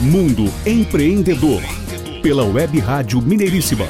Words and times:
Mundo 0.00 0.52
Empreendedor, 0.66 1.62
pela 2.22 2.44
Web 2.44 2.78
Rádio 2.78 3.20
Mineiríssima. 3.22 3.86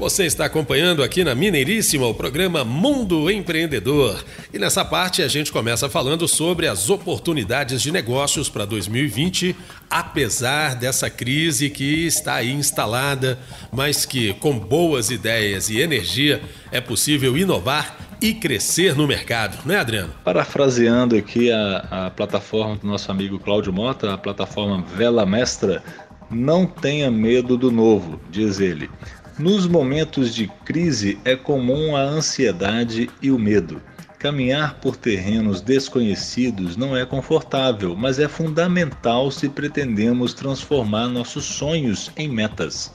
Você 0.00 0.24
está 0.24 0.46
acompanhando 0.46 1.02
aqui 1.02 1.22
na 1.22 1.34
Mineiríssima 1.34 2.06
o 2.06 2.14
programa 2.14 2.64
Mundo 2.64 3.30
Empreendedor. 3.30 4.24
E 4.50 4.58
nessa 4.58 4.82
parte 4.82 5.20
a 5.20 5.28
gente 5.28 5.52
começa 5.52 5.90
falando 5.90 6.26
sobre 6.26 6.66
as 6.66 6.88
oportunidades 6.88 7.82
de 7.82 7.92
negócios 7.92 8.48
para 8.48 8.64
2020, 8.64 9.54
apesar 9.90 10.74
dessa 10.74 11.10
crise 11.10 11.68
que 11.68 12.06
está 12.06 12.36
aí 12.36 12.50
instalada, 12.50 13.38
mas 13.70 14.06
que 14.06 14.32
com 14.34 14.58
boas 14.58 15.10
ideias 15.10 15.68
e 15.68 15.80
energia 15.80 16.40
é 16.72 16.80
possível 16.80 17.36
inovar 17.36 18.09
e 18.20 18.34
crescer 18.34 18.94
no 18.94 19.06
mercado, 19.06 19.58
né, 19.66 19.78
Adriano? 19.78 20.12
Parafraseando 20.22 21.16
aqui 21.16 21.50
a, 21.50 22.06
a 22.06 22.10
plataforma 22.10 22.76
do 22.76 22.86
nosso 22.86 23.10
amigo 23.10 23.38
Cláudio 23.38 23.72
Mota, 23.72 24.12
a 24.12 24.18
plataforma 24.18 24.84
Vela 24.94 25.24
Mestra, 25.24 25.82
não 26.30 26.66
tenha 26.66 27.10
medo 27.10 27.56
do 27.56 27.70
novo, 27.70 28.20
diz 28.30 28.60
ele. 28.60 28.90
Nos 29.38 29.66
momentos 29.66 30.34
de 30.34 30.46
crise 30.64 31.18
é 31.24 31.34
comum 31.34 31.96
a 31.96 32.02
ansiedade 32.02 33.08
e 33.22 33.30
o 33.30 33.38
medo. 33.38 33.80
Caminhar 34.18 34.74
por 34.80 34.96
terrenos 34.96 35.62
desconhecidos 35.62 36.76
não 36.76 36.94
é 36.94 37.06
confortável, 37.06 37.96
mas 37.96 38.18
é 38.18 38.28
fundamental 38.28 39.30
se 39.30 39.48
pretendemos 39.48 40.34
transformar 40.34 41.08
nossos 41.08 41.46
sonhos 41.46 42.12
em 42.18 42.28
metas. 42.28 42.92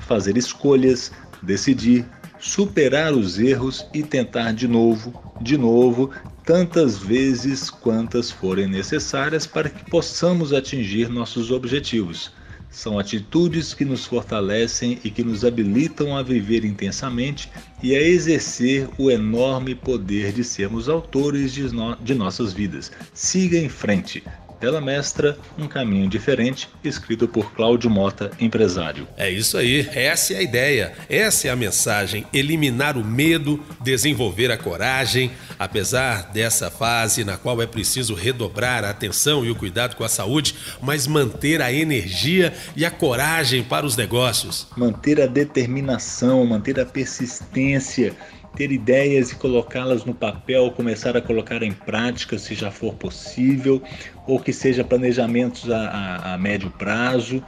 Fazer 0.00 0.36
escolhas, 0.36 1.10
decidir, 1.42 2.04
superar 2.46 3.12
os 3.12 3.40
erros 3.40 3.84
e 3.92 4.04
tentar 4.04 4.52
de 4.52 4.68
novo, 4.68 5.12
de 5.40 5.58
novo, 5.58 6.12
tantas 6.44 6.96
vezes 6.96 7.68
quantas 7.68 8.30
forem 8.30 8.68
necessárias 8.68 9.46
para 9.46 9.68
que 9.68 9.90
possamos 9.90 10.52
atingir 10.52 11.08
nossos 11.08 11.50
objetivos. 11.50 12.30
São 12.70 13.00
atitudes 13.00 13.74
que 13.74 13.84
nos 13.84 14.06
fortalecem 14.06 15.00
e 15.02 15.10
que 15.10 15.24
nos 15.24 15.44
habilitam 15.44 16.16
a 16.16 16.22
viver 16.22 16.64
intensamente 16.64 17.50
e 17.82 17.96
a 17.96 18.00
exercer 18.00 18.88
o 18.96 19.10
enorme 19.10 19.74
poder 19.74 20.32
de 20.32 20.44
sermos 20.44 20.88
autores 20.88 21.52
de, 21.52 21.62
no 21.74 21.96
de 21.96 22.14
nossas 22.14 22.52
vidas. 22.52 22.92
Siga 23.12 23.58
em 23.58 23.68
frente. 23.68 24.22
Bela 24.60 24.80
Mestra, 24.80 25.36
Um 25.58 25.66
Caminho 25.68 26.08
Diferente, 26.08 26.68
escrito 26.82 27.28
por 27.28 27.52
Cláudio 27.52 27.90
Mota, 27.90 28.30
empresário. 28.40 29.06
É 29.16 29.30
isso 29.30 29.58
aí, 29.58 29.88
essa 29.92 30.34
é 30.34 30.38
a 30.38 30.42
ideia, 30.42 30.92
essa 31.08 31.48
é 31.48 31.50
a 31.50 31.56
mensagem: 31.56 32.26
eliminar 32.32 32.96
o 32.96 33.04
medo, 33.04 33.62
desenvolver 33.80 34.50
a 34.50 34.56
coragem. 34.56 35.30
Apesar 35.58 36.30
dessa 36.32 36.70
fase 36.70 37.24
na 37.24 37.36
qual 37.36 37.60
é 37.62 37.66
preciso 37.66 38.14
redobrar 38.14 38.84
a 38.84 38.90
atenção 38.90 39.44
e 39.44 39.50
o 39.50 39.56
cuidado 39.56 39.96
com 39.96 40.04
a 40.04 40.08
saúde, 40.08 40.54
mas 40.82 41.06
manter 41.06 41.62
a 41.62 41.72
energia 41.72 42.52
e 42.74 42.84
a 42.84 42.90
coragem 42.90 43.62
para 43.62 43.86
os 43.86 43.96
negócios. 43.96 44.66
Manter 44.76 45.20
a 45.20 45.26
determinação, 45.26 46.44
manter 46.44 46.78
a 46.80 46.86
persistência 46.86 48.14
ter 48.56 48.72
ideias 48.72 49.30
e 49.30 49.36
colocá-las 49.36 50.04
no 50.04 50.14
papel, 50.14 50.70
começar 50.70 51.16
a 51.16 51.20
colocar 51.20 51.62
em 51.62 51.72
prática 51.72 52.38
se 52.38 52.54
já 52.54 52.70
for 52.70 52.94
possível, 52.94 53.82
ou 54.26 54.40
que 54.40 54.52
seja 54.52 54.82
planejamentos 54.82 55.70
a, 55.70 55.78
a, 55.78 56.34
a 56.34 56.38
médio 56.38 56.70
prazo. 56.70 57.42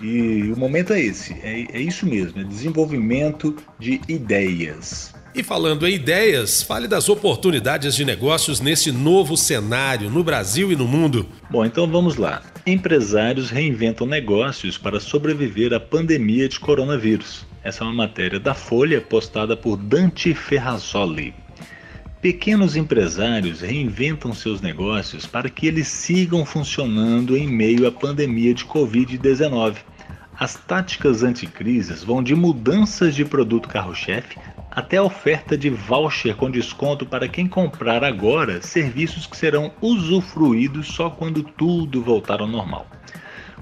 E 0.00 0.50
o 0.52 0.56
momento 0.56 0.92
é 0.92 1.00
esse, 1.00 1.32
é, 1.42 1.66
é 1.72 1.80
isso 1.80 2.06
mesmo, 2.06 2.40
é 2.40 2.44
desenvolvimento 2.44 3.56
de 3.78 4.00
ideias. 4.08 5.12
E 5.34 5.42
falando 5.42 5.84
em 5.86 5.94
ideias, 5.94 6.62
fale 6.62 6.86
das 6.86 7.08
oportunidades 7.08 7.96
de 7.96 8.04
negócios 8.04 8.60
nesse 8.60 8.92
novo 8.92 9.36
cenário 9.36 10.08
no 10.08 10.22
Brasil 10.22 10.70
e 10.70 10.76
no 10.76 10.86
mundo. 10.86 11.26
Bom, 11.50 11.64
então 11.64 11.88
vamos 11.88 12.14
lá. 12.14 12.40
Empresários 12.64 13.50
reinventam 13.50 14.06
negócios 14.06 14.78
para 14.78 15.00
sobreviver 15.00 15.72
à 15.72 15.80
pandemia 15.80 16.48
de 16.48 16.60
coronavírus. 16.60 17.44
Essa 17.64 17.82
é 17.82 17.86
uma 17.86 17.94
matéria 17.94 18.38
da 18.38 18.52
Folha 18.52 19.00
postada 19.00 19.56
por 19.56 19.78
Dante 19.78 20.34
Ferrazoli. 20.34 21.32
Pequenos 22.20 22.76
empresários 22.76 23.62
reinventam 23.62 24.34
seus 24.34 24.60
negócios 24.60 25.24
para 25.24 25.48
que 25.48 25.66
eles 25.66 25.88
sigam 25.88 26.44
funcionando 26.44 27.34
em 27.34 27.48
meio 27.48 27.88
à 27.88 27.90
pandemia 27.90 28.52
de 28.52 28.66
Covid-19. 28.66 29.76
As 30.38 30.56
táticas 30.56 31.22
anticrises 31.22 32.04
vão 32.04 32.22
de 32.22 32.34
mudanças 32.34 33.14
de 33.14 33.24
produto 33.24 33.66
carro-chefe 33.66 34.36
até 34.70 34.98
a 34.98 35.02
oferta 35.02 35.56
de 35.56 35.70
voucher 35.70 36.36
com 36.36 36.50
desconto 36.50 37.06
para 37.06 37.28
quem 37.28 37.46
comprar 37.46 38.04
agora 38.04 38.60
serviços 38.60 39.24
que 39.24 39.38
serão 39.38 39.72
usufruídos 39.80 40.88
só 40.88 41.08
quando 41.08 41.42
tudo 41.42 42.02
voltar 42.02 42.42
ao 42.42 42.46
normal. 42.46 42.86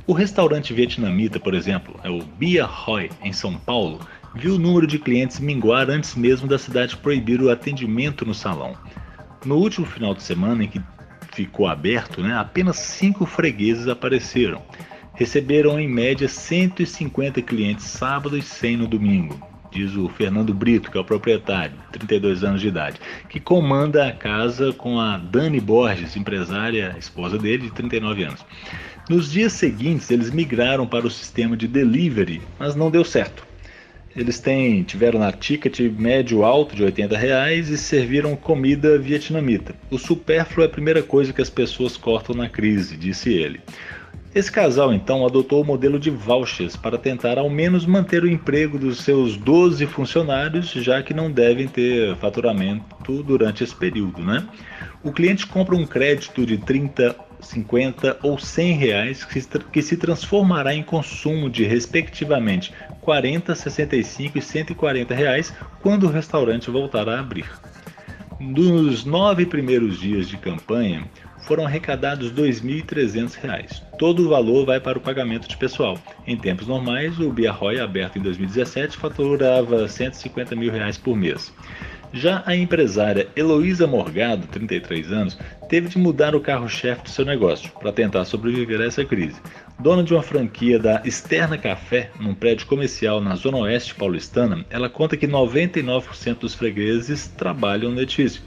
O 0.04 0.12
restaurante 0.12 0.74
vietnamita, 0.74 1.38
por 1.38 1.54
exemplo, 1.54 1.94
é 2.02 2.10
o 2.10 2.24
Bia 2.24 2.66
Hoi, 2.66 3.08
em 3.22 3.32
São 3.32 3.54
Paulo, 3.56 4.00
viu 4.34 4.56
o 4.56 4.58
número 4.58 4.84
de 4.84 4.98
clientes 4.98 5.38
minguar 5.38 5.88
antes 5.88 6.16
mesmo 6.16 6.48
da 6.48 6.58
cidade 6.58 6.96
proibir 6.96 7.40
o 7.40 7.50
atendimento 7.50 8.26
no 8.26 8.34
salão. 8.34 8.76
No 9.44 9.56
último 9.58 9.86
final 9.86 10.12
de 10.12 10.24
semana 10.24 10.64
em 10.64 10.68
que 10.68 10.82
ficou 11.32 11.68
aberto, 11.68 12.20
né, 12.20 12.36
apenas 12.36 12.78
cinco 12.78 13.24
fregueses 13.24 13.86
apareceram. 13.86 14.60
Receberam 15.14 15.78
em 15.78 15.86
média 15.86 16.28
150 16.28 17.40
clientes 17.42 17.84
sábado 17.84 18.36
e 18.36 18.42
100 18.42 18.78
no 18.78 18.88
domingo, 18.88 19.40
diz 19.70 19.94
o 19.94 20.08
Fernando 20.08 20.52
Brito, 20.52 20.90
que 20.90 20.98
é 20.98 21.00
o 21.00 21.04
proprietário, 21.04 21.76
32 21.92 22.42
anos 22.42 22.60
de 22.60 22.68
idade, 22.68 23.00
que 23.28 23.38
comanda 23.38 24.08
a 24.08 24.12
casa 24.12 24.72
com 24.72 24.98
a 24.98 25.16
Dani 25.16 25.60
Borges, 25.60 26.16
empresária, 26.16 26.96
esposa 26.98 27.38
dele, 27.38 27.64
de 27.64 27.70
39 27.72 28.24
anos. 28.24 28.44
Nos 29.08 29.32
dias 29.32 29.52
seguintes, 29.52 30.10
eles 30.10 30.30
migraram 30.30 30.86
para 30.86 31.06
o 31.06 31.10
sistema 31.10 31.56
de 31.56 31.66
delivery, 31.66 32.40
mas 32.58 32.76
não 32.76 32.90
deu 32.90 33.04
certo. 33.04 33.44
Eles 34.14 34.38
têm, 34.38 34.82
tiveram 34.82 35.18
na 35.18 35.32
ticket 35.32 35.80
médio 35.80 36.44
alto 36.44 36.76
de 36.76 36.84
80 36.84 37.16
reais 37.16 37.68
e 37.68 37.76
serviram 37.76 38.36
comida 38.36 38.98
vietnamita. 38.98 39.74
O 39.90 39.98
supérfluo 39.98 40.62
é 40.62 40.66
a 40.66 40.70
primeira 40.70 41.02
coisa 41.02 41.32
que 41.32 41.42
as 41.42 41.50
pessoas 41.50 41.96
cortam 41.96 42.34
na 42.36 42.48
crise, 42.48 42.96
disse 42.96 43.32
ele. 43.32 43.60
Esse 44.34 44.52
casal 44.52 44.94
então 44.94 45.26
adotou 45.26 45.62
o 45.62 45.64
modelo 45.64 45.98
de 45.98 46.08
vouchers 46.08 46.76
para 46.76 46.96
tentar 46.96 47.38
ao 47.38 47.50
menos 47.50 47.84
manter 47.84 48.22
o 48.22 48.30
emprego 48.30 48.78
dos 48.78 48.98
seus 48.98 49.36
12 49.36 49.84
funcionários, 49.86 50.70
já 50.70 51.02
que 51.02 51.12
não 51.12 51.30
devem 51.30 51.66
ter 51.66 52.14
faturamento 52.16 53.22
durante 53.22 53.64
esse 53.64 53.74
período, 53.74 54.22
né? 54.22 54.46
O 55.02 55.10
cliente 55.10 55.46
compra 55.46 55.74
um 55.74 55.86
crédito 55.86 56.46
de 56.46 56.56
30 56.56 57.14
50 57.42 58.18
ou 58.22 58.38
100 58.38 58.72
reais 58.72 59.24
que 59.24 59.82
se 59.82 59.96
transformará 59.96 60.74
em 60.74 60.82
consumo 60.82 61.50
de 61.50 61.64
respectivamente 61.64 62.72
40, 63.00 63.54
65 63.54 64.38
e 64.38 64.42
140 64.42 65.14
reais 65.14 65.52
quando 65.80 66.04
o 66.04 66.10
restaurante 66.10 66.70
voltar 66.70 67.08
a 67.08 67.20
abrir. 67.20 67.50
Nos 68.40 69.04
nove 69.04 69.46
primeiros 69.46 70.00
dias 70.00 70.28
de 70.28 70.36
campanha, 70.36 71.04
foram 71.42 71.66
arrecadados 71.66 72.30
R$ 72.30 72.42
2.300. 72.42 73.82
Todo 73.98 74.24
o 74.24 74.28
valor 74.28 74.64
vai 74.64 74.80
para 74.80 74.98
o 74.98 75.00
pagamento 75.00 75.48
de 75.48 75.56
pessoal. 75.56 75.98
Em 76.26 76.36
tempos 76.36 76.66
normais, 76.66 77.18
o 77.18 77.30
Bia 77.30 77.52
Roy, 77.52 77.80
aberto 77.80 78.18
em 78.18 78.22
2017, 78.22 78.96
faturava 78.96 79.86
150 79.86 80.56
mil 80.56 80.72
reais 80.72 80.96
por 80.96 81.16
mês. 81.16 81.52
Já 82.14 82.42
a 82.44 82.54
empresária 82.54 83.28
Heloísa 83.34 83.86
Morgado, 83.86 84.46
33 84.48 85.10
anos, 85.10 85.38
teve 85.66 85.88
de 85.88 85.96
mudar 85.96 86.34
o 86.34 86.40
carro-chefe 86.40 87.04
do 87.04 87.08
seu 87.08 87.24
negócio 87.24 87.72
para 87.80 87.90
tentar 87.90 88.26
sobreviver 88.26 88.82
a 88.82 88.84
essa 88.84 89.02
crise. 89.02 89.40
Dona 89.80 90.04
de 90.04 90.12
uma 90.12 90.22
franquia 90.22 90.78
da 90.78 91.00
Externa 91.06 91.56
Café, 91.56 92.10
num 92.20 92.34
prédio 92.34 92.66
comercial 92.66 93.18
na 93.18 93.34
zona 93.34 93.56
oeste 93.56 93.94
paulistana, 93.94 94.62
ela 94.68 94.90
conta 94.90 95.16
que 95.16 95.26
99% 95.26 96.40
dos 96.40 96.54
fregueses 96.54 97.28
trabalham 97.28 97.90
no 97.90 98.02
edifício. 98.02 98.42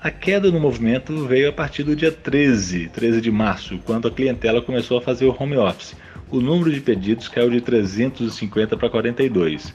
A 0.00 0.10
queda 0.10 0.50
no 0.50 0.58
movimento 0.58 1.24
veio 1.24 1.50
a 1.50 1.52
partir 1.52 1.84
do 1.84 1.94
dia 1.94 2.10
13, 2.10 2.88
13 2.88 3.20
de 3.20 3.30
março, 3.30 3.78
quando 3.84 4.08
a 4.08 4.10
clientela 4.10 4.60
começou 4.60 4.98
a 4.98 5.02
fazer 5.02 5.26
o 5.26 5.36
home 5.38 5.56
office. 5.56 5.96
O 6.30 6.40
número 6.40 6.72
de 6.72 6.80
pedidos 6.80 7.28
caiu 7.28 7.50
de 7.50 7.60
350 7.60 8.76
para 8.76 8.90
42. 8.90 9.72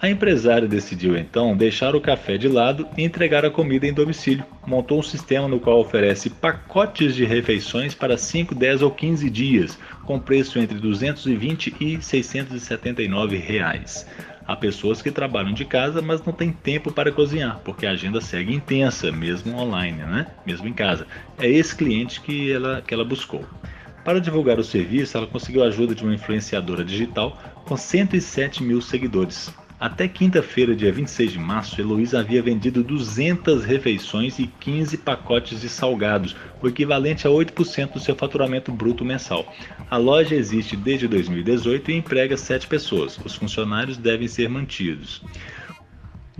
A 0.00 0.08
empresária 0.08 0.68
decidiu 0.68 1.18
então 1.18 1.56
deixar 1.56 1.96
o 1.96 2.00
café 2.00 2.38
de 2.38 2.46
lado 2.46 2.86
e 2.96 3.02
entregar 3.02 3.44
a 3.44 3.50
comida 3.50 3.84
em 3.84 3.92
domicílio. 3.92 4.46
Montou 4.64 5.00
um 5.00 5.02
sistema 5.02 5.48
no 5.48 5.58
qual 5.58 5.80
oferece 5.80 6.30
pacotes 6.30 7.16
de 7.16 7.24
refeições 7.24 7.96
para 7.96 8.16
5, 8.16 8.54
10 8.54 8.82
ou 8.82 8.92
15 8.92 9.28
dias, 9.28 9.76
com 10.04 10.20
preço 10.20 10.60
entre 10.60 10.78
220 10.78 11.74
e 11.80 12.00
679 12.00 13.38
reais. 13.38 14.06
Há 14.46 14.54
pessoas 14.54 15.02
que 15.02 15.10
trabalham 15.10 15.52
de 15.52 15.64
casa, 15.64 16.00
mas 16.00 16.24
não 16.24 16.32
têm 16.32 16.52
tempo 16.52 16.92
para 16.92 17.10
cozinhar, 17.10 17.58
porque 17.64 17.84
a 17.84 17.90
agenda 17.90 18.20
segue 18.20 18.54
intensa, 18.54 19.10
mesmo 19.10 19.58
online, 19.58 19.98
né? 20.04 20.28
mesmo 20.46 20.68
em 20.68 20.72
casa. 20.72 21.08
É 21.40 21.50
esse 21.50 21.74
cliente 21.74 22.20
que 22.20 22.52
ela, 22.52 22.80
que 22.86 22.94
ela 22.94 23.04
buscou. 23.04 23.44
Para 24.04 24.20
divulgar 24.20 24.60
o 24.60 24.64
serviço, 24.64 25.16
ela 25.16 25.26
conseguiu 25.26 25.64
a 25.64 25.66
ajuda 25.66 25.92
de 25.92 26.04
uma 26.04 26.14
influenciadora 26.14 26.84
digital 26.84 27.36
com 27.64 27.76
107 27.76 28.62
mil 28.62 28.80
seguidores. 28.80 29.52
Até 29.80 30.08
quinta-feira, 30.08 30.74
dia 30.74 30.90
26 30.90 31.32
de 31.32 31.38
março, 31.38 31.80
Heloísa 31.80 32.18
havia 32.18 32.42
vendido 32.42 32.82
200 32.82 33.64
refeições 33.64 34.36
e 34.40 34.48
15 34.58 34.98
pacotes 34.98 35.60
de 35.60 35.68
salgados, 35.68 36.34
o 36.60 36.66
equivalente 36.66 37.28
a 37.28 37.30
8% 37.30 37.92
do 37.92 38.00
seu 38.00 38.16
faturamento 38.16 38.72
bruto 38.72 39.04
mensal. 39.04 39.54
A 39.88 39.96
loja 39.96 40.34
existe 40.34 40.76
desde 40.76 41.06
2018 41.06 41.92
e 41.92 41.94
emprega 41.94 42.36
7 42.36 42.66
pessoas. 42.66 43.20
Os 43.24 43.36
funcionários 43.36 43.96
devem 43.96 44.26
ser 44.26 44.48
mantidos. 44.48 45.22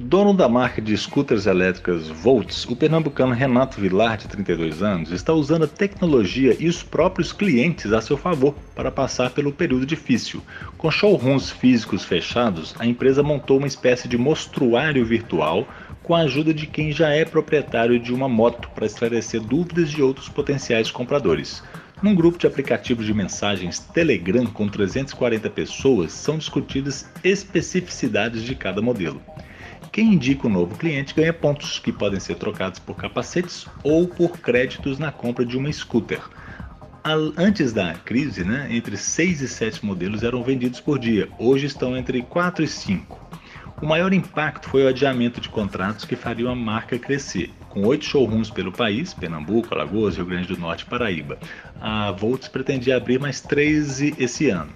Dono 0.01 0.33
da 0.33 0.49
marca 0.49 0.81
de 0.81 0.97
scooters 0.97 1.47
elétricas 1.47 2.07
Volts, 2.07 2.65
o 2.67 2.77
pernambucano 2.77 3.35
Renato 3.35 3.81
Vilar, 3.81 4.17
de 4.17 4.29
32 4.29 4.81
anos, 4.81 5.11
está 5.11 5.33
usando 5.33 5.65
a 5.65 5.67
tecnologia 5.67 6.57
e 6.57 6.69
os 6.69 6.85
próprios 6.85 7.33
clientes 7.33 7.93
a 7.93 8.01
seu 8.01 8.17
favor 8.17 8.55
para 8.77 8.93
passar 8.93 9.31
pelo 9.31 9.51
período 9.51 9.85
difícil. 9.85 10.41
Com 10.77 10.89
showrooms 10.89 11.51
físicos 11.51 12.05
fechados, 12.05 12.77
a 12.79 12.87
empresa 12.87 13.25
montou 13.25 13.59
uma 13.59 13.67
espécie 13.67 14.07
de 14.07 14.17
mostruário 14.17 15.05
virtual 15.05 15.67
com 16.01 16.15
a 16.15 16.21
ajuda 16.21 16.55
de 16.55 16.69
quem 16.69 16.93
já 16.93 17.09
é 17.09 17.25
proprietário 17.25 17.99
de 17.99 18.15
uma 18.15 18.29
moto 18.29 18.71
para 18.77 18.87
esclarecer 18.87 19.41
dúvidas 19.41 19.91
de 19.91 20.01
outros 20.01 20.29
potenciais 20.29 20.93
compradores. 20.93 21.61
Num 22.01 22.15
grupo 22.15 22.39
de 22.39 22.47
aplicativos 22.47 23.05
de 23.05 23.13
mensagens 23.13 23.81
Telegram 23.81 24.47
com 24.47 24.69
340 24.69 25.51
pessoas, 25.51 26.13
são 26.13 26.39
discutidas 26.39 27.11
especificidades 27.25 28.45
de 28.45 28.55
cada 28.55 28.81
modelo. 28.81 29.21
Quem 29.93 30.15
indica 30.15 30.47
o 30.47 30.51
novo 30.51 30.77
cliente 30.77 31.15
ganha 31.15 31.33
pontos 31.33 31.79
que 31.79 31.93
podem 31.93 32.21
ser 32.21 32.37
trocados 32.37 32.79
por 32.79 32.97
capacetes 32.97 33.67
ou 33.83 34.07
por 34.07 34.39
créditos 34.39 34.99
na 34.99 35.11
compra 35.11 35.45
de 35.45 35.57
uma 35.57 35.73
scooter. 35.73 36.21
Antes 37.37 37.73
da 37.73 37.95
crise, 37.95 38.45
né, 38.45 38.69
entre 38.71 38.97
6 38.97 39.41
e 39.41 39.49
7 39.49 39.85
modelos 39.85 40.23
eram 40.23 40.43
vendidos 40.43 40.81
por 40.81 40.99
dia, 40.99 41.29
hoje 41.39 41.67
estão 41.67 41.97
entre 41.97 42.23
4 42.23 42.65
e 42.65 42.69
5. 42.69 43.29
O 43.81 43.87
maior 43.87 44.13
impacto 44.13 44.69
foi 44.69 44.85
o 44.85 44.89
adiamento 44.89 45.41
de 45.41 45.49
contratos 45.49 46.05
que 46.05 46.17
fariam 46.17 46.51
a 46.51 46.57
marca 46.57 46.99
crescer. 46.99 47.51
Com 47.69 47.87
oito 47.87 48.05
showrooms 48.05 48.51
pelo 48.51 48.73
país, 48.73 49.15
Pernambuco, 49.15 49.73
Alagoas, 49.73 50.17
Rio 50.17 50.27
Grande 50.27 50.49
do 50.49 50.59
Norte 50.59 50.83
e 50.83 50.87
Paraíba, 50.87 51.39
a 51.81 52.11
Volts 52.11 52.49
pretendia 52.49 52.97
abrir 52.97 53.21
mais 53.21 53.41
13 53.41 54.17
esse 54.19 54.51
ano. 54.51 54.73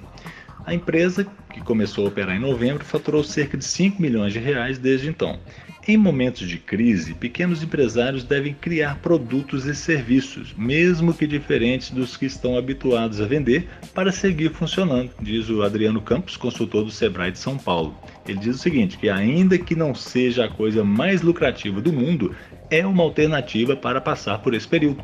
A 0.65 0.73
empresa, 0.73 1.27
que 1.53 1.61
começou 1.61 2.05
a 2.05 2.09
operar 2.09 2.37
em 2.37 2.41
novembro, 2.41 2.85
faturou 2.85 3.25
cerca 3.25 3.57
de 3.57 3.65
5 3.65 4.01
milhões 4.01 4.33
de 4.33 4.39
reais 4.39 4.79
desde 4.79 5.09
então. 5.09 5.39
Em 5.87 5.97
momentos 5.97 6.49
de 6.49 6.59
crise, 6.59 7.13
pequenos 7.13 7.61
empresários 7.61 8.23
devem 8.23 8.55
criar 8.55 9.01
produtos 9.01 9.67
e 9.67 9.75
serviços, 9.75 10.55
mesmo 10.57 11.13
que 11.13 11.27
diferentes 11.27 11.91
dos 11.91 12.17
que 12.17 12.27
estão 12.27 12.57
habituados 12.57 13.21
a 13.21 13.27
vender, 13.27 13.69
para 13.93 14.13
seguir 14.13 14.53
funcionando, 14.53 15.11
diz 15.21 15.51
o 15.51 15.63
Adriano 15.63 16.01
Campos, 16.01 16.37
consultor 16.37 16.85
do 16.85 16.91
Sebrae 16.93 17.33
de 17.33 17.41
São 17.41 17.59
Paulo. 17.59 17.97
Ele 18.29 18.39
diz 18.39 18.55
o 18.55 18.61
seguinte: 18.61 18.97
que 18.97 19.09
ainda 19.09 19.59
que 19.59 19.75
não 19.75 19.93
seja 19.93 20.45
a 20.45 20.49
coisa 20.49 20.85
mais 20.85 21.21
lucrativa 21.21 21.81
do 21.81 21.93
mundo, 21.93 22.33
é 22.71 22.87
uma 22.87 23.03
alternativa 23.03 23.75
para 23.75 24.01
passar 24.01 24.39
por 24.39 24.55
esse 24.55 24.69
período. 24.69 25.03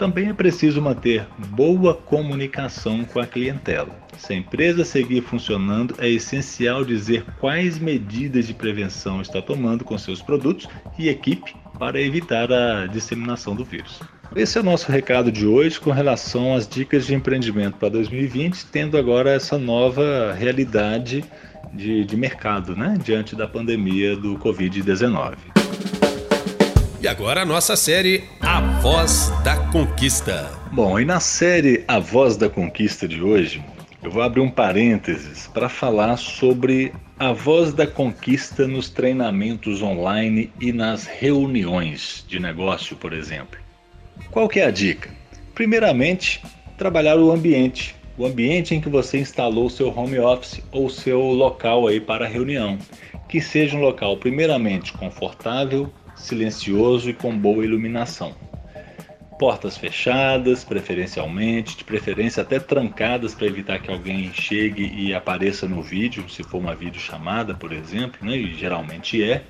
Também 0.00 0.30
é 0.30 0.32
preciso 0.32 0.80
manter 0.80 1.26
boa 1.48 1.94
comunicação 1.94 3.04
com 3.04 3.20
a 3.20 3.26
clientela. 3.26 3.94
Se 4.16 4.32
a 4.32 4.36
empresa 4.36 4.82
seguir 4.82 5.20
funcionando, 5.20 5.94
é 5.98 6.08
essencial 6.08 6.86
dizer 6.86 7.22
quais 7.38 7.78
medidas 7.78 8.46
de 8.46 8.54
prevenção 8.54 9.20
está 9.20 9.42
tomando 9.42 9.84
com 9.84 9.98
seus 9.98 10.22
produtos 10.22 10.66
e 10.98 11.10
equipe 11.10 11.54
para 11.78 12.00
evitar 12.00 12.50
a 12.50 12.86
disseminação 12.86 13.54
do 13.54 13.62
vírus. 13.62 14.00
Esse 14.34 14.56
é 14.56 14.62
o 14.62 14.64
nosso 14.64 14.90
recado 14.90 15.30
de 15.30 15.46
hoje 15.46 15.78
com 15.78 15.90
relação 15.90 16.54
às 16.54 16.66
dicas 16.66 17.04
de 17.04 17.14
empreendimento 17.14 17.76
para 17.76 17.90
2020, 17.90 18.68
tendo 18.72 18.96
agora 18.96 19.32
essa 19.32 19.58
nova 19.58 20.32
realidade 20.32 21.22
de, 21.74 22.06
de 22.06 22.16
mercado, 22.16 22.74
né, 22.74 22.96
diante 23.04 23.36
da 23.36 23.46
pandemia 23.46 24.16
do 24.16 24.38
Covid-19. 24.38 25.36
E 27.02 27.08
agora 27.08 27.40
a 27.40 27.44
nossa 27.46 27.76
série 27.76 28.24
A 28.52 28.60
Voz 28.80 29.32
da 29.44 29.56
Conquista. 29.68 30.50
Bom, 30.72 30.98
e 30.98 31.04
na 31.04 31.20
série 31.20 31.84
A 31.86 32.00
Voz 32.00 32.36
da 32.36 32.50
Conquista 32.50 33.06
de 33.06 33.22
hoje, 33.22 33.64
eu 34.02 34.10
vou 34.10 34.24
abrir 34.24 34.40
um 34.40 34.50
parênteses 34.50 35.46
para 35.46 35.68
falar 35.68 36.16
sobre 36.16 36.92
a 37.16 37.32
voz 37.32 37.72
da 37.72 37.86
conquista 37.86 38.66
nos 38.66 38.90
treinamentos 38.90 39.82
online 39.82 40.52
e 40.60 40.72
nas 40.72 41.06
reuniões 41.06 42.24
de 42.26 42.40
negócio, 42.40 42.96
por 42.96 43.12
exemplo. 43.12 43.56
Qual 44.32 44.48
que 44.48 44.58
é 44.58 44.64
a 44.64 44.72
dica? 44.72 45.10
Primeiramente, 45.54 46.42
trabalhar 46.76 47.20
o 47.20 47.30
ambiente, 47.30 47.94
o 48.18 48.26
ambiente 48.26 48.74
em 48.74 48.80
que 48.80 48.88
você 48.88 49.20
instalou 49.20 49.66
o 49.66 49.70
seu 49.70 49.96
home 49.96 50.18
office 50.18 50.60
ou 50.72 50.90
seu 50.90 51.20
local 51.20 51.86
aí 51.86 52.00
para 52.00 52.26
reunião, 52.26 52.78
que 53.28 53.40
seja 53.40 53.76
um 53.76 53.80
local 53.80 54.16
primeiramente 54.16 54.92
confortável, 54.92 55.88
silencioso 56.20 57.10
e 57.10 57.14
com 57.14 57.36
boa 57.36 57.64
iluminação. 57.64 58.34
Portas 59.38 59.76
fechadas, 59.76 60.64
preferencialmente, 60.64 61.78
de 61.78 61.84
preferência 61.84 62.42
até 62.42 62.60
trancadas 62.60 63.34
para 63.34 63.46
evitar 63.46 63.80
que 63.80 63.90
alguém 63.90 64.30
chegue 64.34 64.92
e 64.94 65.14
apareça 65.14 65.66
no 65.66 65.82
vídeo, 65.82 66.28
se 66.28 66.42
for 66.42 66.58
uma 66.58 66.74
videochamada, 66.74 67.54
por 67.54 67.72
exemplo, 67.72 68.18
né? 68.28 68.36
e 68.36 68.54
geralmente 68.54 69.22
é. 69.22 69.42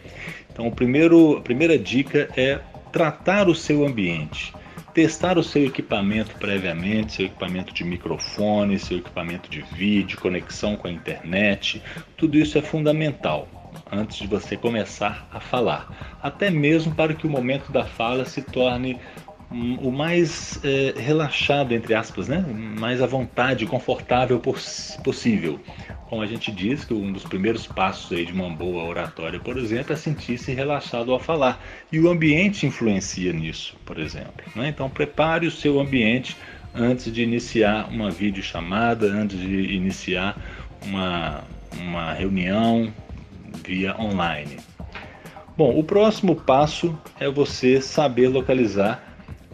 Então, 0.53 0.69
o 0.69 0.73
primeiro, 0.73 1.39
a 1.39 1.41
primeira 1.41 1.77
dica 1.77 2.29
é 2.37 2.61
tratar 2.93 3.49
o 3.49 3.55
seu 3.55 3.85
ambiente 3.85 4.53
testar 4.93 5.39
o 5.39 5.43
seu 5.45 5.65
equipamento 5.65 6.35
previamente, 6.37 7.13
seu 7.13 7.27
equipamento 7.27 7.73
de 7.73 7.85
microfone, 7.85 8.77
seu 8.77 8.99
equipamento 8.99 9.49
de 9.49 9.63
vídeo, 9.63 10.19
conexão 10.19 10.75
com 10.75 10.89
a 10.89 10.91
internet, 10.91 11.81
tudo 12.17 12.37
isso 12.37 12.59
é 12.59 12.63
fundamental 12.63 13.60
antes 13.91 14.19
de 14.19 14.27
você 14.27 14.57
começar 14.57 15.29
a 15.33 15.41
falar, 15.41 16.19
até 16.23 16.51
mesmo 16.51 16.95
para 16.95 17.15
que 17.15 17.27
o 17.27 17.31
momento 17.31 17.71
da 17.73 17.85
fala 17.85 18.25
se 18.25 18.43
torne 18.43 18.99
um, 19.51 19.75
o 19.77 19.93
mais 19.93 20.61
é, 20.63 20.95
relaxado, 20.97 21.73
entre 21.73 21.95
aspas, 21.95 22.29
né? 22.29 22.45
mais 22.79 23.03
à 23.03 23.07
vontade, 23.07 23.67
confortável 23.67 24.39
poss 24.39 24.99
possível. 25.03 25.59
Como 26.09 26.23
a 26.23 26.27
gente 26.27 26.51
diz 26.51 26.85
que 26.85 26.95
um 26.95 27.13
dos 27.13 27.25
primeiros 27.25 27.67
passos 27.67 28.17
aí 28.17 28.25
de 28.25 28.33
uma 28.33 28.49
boa 28.49 28.85
oratória, 28.85 29.39
por 29.39 29.57
exemplo, 29.57 29.93
é 29.93 29.97
sentir-se 29.97 30.53
relaxado 30.53 31.13
ao 31.13 31.19
falar. 31.19 31.63
E 31.91 32.01
o 32.01 32.09
ambiente 32.09 32.67
influencia 32.67 33.33
nisso, 33.33 33.77
por 33.85 33.99
exemplo. 33.99 34.45
Né? 34.55 34.69
Então 34.69 34.89
prepare 34.89 35.47
o 35.47 35.51
seu 35.51 35.81
ambiente 35.81 36.37
antes 36.75 37.13
de 37.13 37.23
iniciar 37.23 37.89
uma 37.91 38.11
videochamada, 38.11 39.07
antes 39.07 39.39
de 39.39 39.75
iniciar 39.75 40.37
uma, 40.85 41.45
uma 41.77 42.13
reunião, 42.13 42.93
via 43.65 43.97
online. 43.99 44.59
Bom, 45.57 45.79
o 45.79 45.85
próximo 45.85 46.35
passo 46.37 46.99
é 47.19 47.29
você 47.29 47.81
saber 47.81 48.29
localizar 48.29 49.11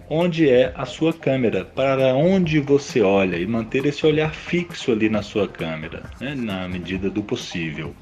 onde 0.09 0.49
é 0.49 0.73
a 0.77 0.85
sua 0.85 1.13
câmera, 1.13 1.65
para 1.65 2.15
onde 2.15 2.61
você 2.61 3.01
olha 3.01 3.37
e 3.37 3.47
manter 3.47 3.85
esse 3.87 4.07
olhar 4.07 4.33
fixo 4.33 4.93
ali 4.93 5.09
na 5.09 5.23
sua 5.23 5.49
câmera, 5.49 6.05
né, 6.21 6.35
na 6.35 6.69
medida 6.69 7.11
do 7.11 7.23
possível. 7.23 7.93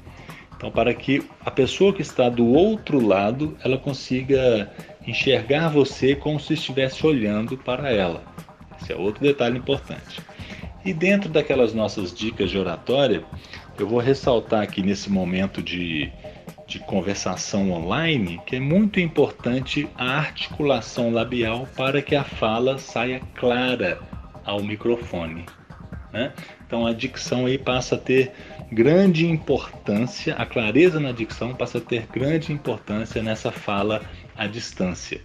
Então, 0.55 0.71
para 0.71 0.93
que 0.93 1.23
a 1.43 1.51
pessoa 1.51 1.91
que 1.91 2.01
está 2.01 2.29
do 2.29 2.45
outro 2.47 3.05
lado 3.05 3.57
ela 3.63 3.77
consiga 3.77 4.71
enxergar 5.05 5.69
você 5.69 6.15
como 6.15 6.39
se 6.39 6.53
estivesse 6.53 7.05
olhando 7.05 7.57
para 7.57 7.91
ela. 7.91 8.23
Esse 8.81 8.93
é 8.93 8.95
outro 8.95 9.21
detalhe 9.21 9.57
importante. 9.57 10.21
E 10.83 10.93
dentro 10.93 11.29
daquelas 11.29 11.73
nossas 11.73 12.13
dicas 12.13 12.51
de 12.51 12.57
oratória, 12.57 13.23
eu 13.77 13.87
vou 13.87 13.99
ressaltar 13.99 14.63
aqui 14.63 14.81
nesse 14.81 15.09
momento 15.09 15.61
de, 15.61 16.11
de 16.67 16.79
conversação 16.79 17.71
online 17.71 18.41
que 18.45 18.55
é 18.55 18.59
muito 18.59 18.99
importante 18.99 19.87
a 19.97 20.17
articulação 20.17 21.11
labial 21.11 21.67
para 21.75 22.01
que 22.01 22.15
a 22.15 22.23
fala 22.23 22.77
saia 22.77 23.21
clara 23.35 23.99
ao 24.43 24.61
microfone. 24.63 25.45
Né? 26.13 26.31
Então 26.65 26.87
a 26.87 26.93
dicção 26.93 27.45
aí 27.45 27.57
passa 27.57 27.95
a 27.95 27.99
ter 27.99 28.31
grande 28.71 29.27
importância, 29.27 30.35
a 30.35 30.45
clareza 30.45 30.99
na 30.99 31.11
dicção 31.11 31.53
passa 31.53 31.77
a 31.77 31.81
ter 31.81 32.07
grande 32.07 32.51
importância 32.51 33.21
nessa 33.21 33.51
fala 33.51 34.01
à 34.37 34.47
distância 34.47 35.21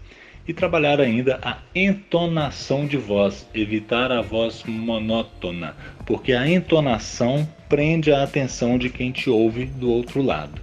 e 0.50 0.52
trabalhar 0.52 1.00
ainda 1.00 1.38
a 1.42 1.58
entonação 1.72 2.84
de 2.84 2.96
voz, 2.96 3.48
evitar 3.54 4.10
a 4.10 4.20
voz 4.20 4.64
monótona, 4.66 5.76
porque 6.04 6.32
a 6.32 6.48
entonação 6.48 7.48
prende 7.68 8.12
a 8.12 8.24
atenção 8.24 8.76
de 8.76 8.90
quem 8.90 9.12
te 9.12 9.30
ouve 9.30 9.66
do 9.66 9.88
outro 9.88 10.20
lado. 10.20 10.60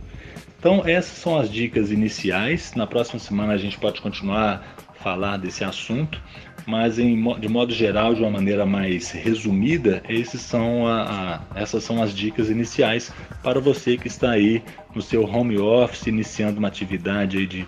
Então, 0.60 0.84
essas 0.86 1.18
são 1.20 1.40
as 1.40 1.50
dicas 1.50 1.90
iniciais. 1.90 2.74
Na 2.76 2.86
próxima 2.86 3.18
semana 3.18 3.54
a 3.54 3.58
gente 3.58 3.80
pode 3.80 4.02
continuar 4.02 4.76
a 4.90 4.94
falar 5.02 5.38
desse 5.38 5.64
assunto, 5.64 6.22
mas 6.66 7.00
em, 7.00 7.16
de 7.40 7.48
modo 7.48 7.74
geral, 7.74 8.14
de 8.14 8.22
uma 8.22 8.32
maneira 8.32 8.66
mais 8.66 9.12
resumida, 9.12 10.04
são 10.38 10.86
a, 10.86 11.40
a, 11.56 11.62
essas 11.62 11.82
são 11.82 12.04
as 12.04 12.14
dicas 12.14 12.50
iniciais 12.50 13.10
para 13.42 13.62
você 13.62 13.96
que 13.96 14.10
está 14.10 14.32
aí 14.32 14.62
no 14.94 15.02
seu 15.02 15.24
home 15.24 15.58
office, 15.58 16.08
iniciando 16.08 16.60
uma 16.60 16.68
atividade 16.68 17.48
de, 17.48 17.66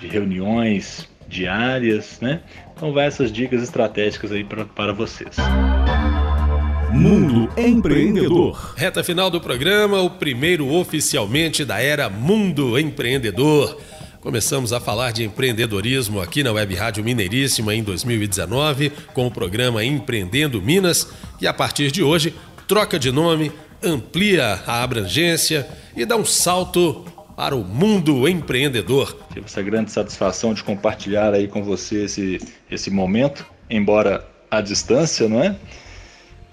de 0.00 0.08
reuniões 0.08 1.08
diárias, 1.30 2.18
né? 2.20 2.40
Então 2.76 2.92
vai 2.92 3.06
essas 3.06 3.30
dicas 3.30 3.62
estratégicas 3.62 4.32
aí 4.32 4.42
pra, 4.42 4.64
para 4.64 4.92
vocês. 4.92 5.36
Mundo 6.92 7.48
Empreendedor. 7.56 8.74
Reta 8.76 9.04
final 9.04 9.30
do 9.30 9.40
programa, 9.40 10.02
o 10.02 10.10
primeiro 10.10 10.68
oficialmente 10.68 11.64
da 11.64 11.80
era 11.80 12.10
Mundo 12.10 12.76
Empreendedor. 12.78 13.78
Começamos 14.20 14.72
a 14.72 14.80
falar 14.80 15.12
de 15.12 15.24
empreendedorismo 15.24 16.20
aqui 16.20 16.42
na 16.42 16.52
Web 16.52 16.74
Rádio 16.74 17.02
Mineiríssima 17.02 17.74
em 17.74 17.82
2019, 17.82 18.90
com 19.14 19.26
o 19.26 19.30
programa 19.30 19.82
Empreendendo 19.82 20.60
Minas, 20.60 21.08
e 21.40 21.46
a 21.46 21.54
partir 21.54 21.90
de 21.90 22.02
hoje 22.02 22.34
troca 22.68 22.98
de 22.98 23.10
nome, 23.10 23.50
amplia 23.82 24.60
a 24.66 24.82
abrangência 24.82 25.66
e 25.96 26.04
dá 26.04 26.16
um 26.16 26.24
salto 26.24 27.04
para 27.40 27.56
o 27.56 27.64
mundo 27.64 28.28
empreendedor. 28.28 29.16
Tive 29.32 29.46
essa 29.46 29.62
grande 29.62 29.90
satisfação 29.90 30.52
de 30.52 30.62
compartilhar 30.62 31.32
aí 31.32 31.48
com 31.48 31.62
você 31.62 32.04
esse, 32.04 32.38
esse 32.70 32.90
momento, 32.90 33.46
embora 33.70 34.28
à 34.50 34.60
distância, 34.60 35.26
não 35.26 35.42
é? 35.42 35.56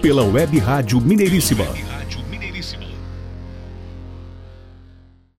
pela 0.00 0.24
Web 0.24 0.58
Rádio 0.58 0.98
Mineiríssima. 0.98 1.66